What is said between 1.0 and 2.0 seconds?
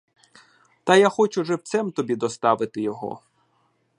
хочу живцем